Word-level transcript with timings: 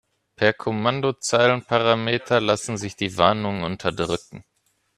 Per 0.35 0.53
Kommandozeilenparameter 0.53 2.41
lassen 2.41 2.75
sich 2.75 2.95
die 2.95 3.17
Warnungen 3.17 3.63
unterdrücken. 3.63 4.43